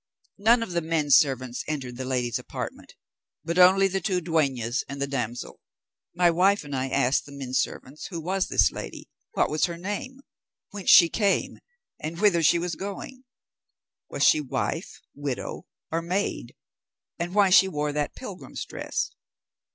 None 0.39 0.63
of 0.63 0.71
the 0.71 0.81
men 0.81 1.11
servants 1.11 1.63
entered 1.67 1.95
the 1.95 2.05
lady's 2.05 2.39
apartment, 2.39 2.95
but 3.45 3.59
only 3.59 3.87
the 3.87 4.01
two 4.01 4.19
dueñas 4.19 4.83
and 4.89 4.99
the 4.99 5.05
damsel. 5.05 5.59
My 6.15 6.31
wife 6.31 6.63
and 6.63 6.75
I 6.75 6.89
asked 6.89 7.27
the 7.27 7.31
men 7.31 7.53
servants 7.53 8.07
who 8.07 8.19
was 8.19 8.47
this 8.47 8.71
lady, 8.71 9.11
what 9.33 9.47
was 9.51 9.65
her 9.65 9.77
name, 9.77 10.21
whence 10.71 10.89
she 10.89 11.07
came, 11.07 11.59
and 11.99 12.19
whither 12.19 12.41
she 12.41 12.57
was 12.57 12.73
going? 12.73 13.25
Was 14.09 14.23
she 14.23 14.41
wife, 14.41 15.01
widow, 15.13 15.67
or 15.91 16.01
maid, 16.01 16.55
and 17.19 17.35
why 17.35 17.51
she 17.51 17.67
wore 17.67 17.93
that 17.93 18.15
pilgrim's 18.15 18.65
dress? 18.65 19.11